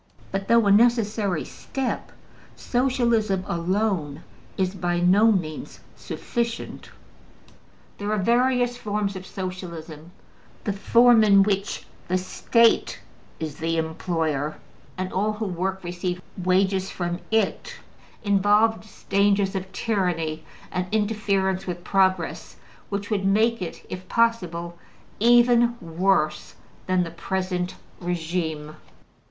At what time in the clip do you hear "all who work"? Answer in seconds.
15.13-15.83